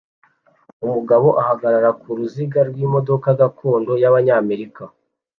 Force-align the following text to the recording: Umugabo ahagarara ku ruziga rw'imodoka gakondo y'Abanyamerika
Umugabo 0.85 1.27
ahagarara 1.41 1.89
ku 1.99 2.07
ruziga 2.17 2.59
rw'imodoka 2.69 3.27
gakondo 3.39 3.91
y'Abanyamerika 4.01 4.83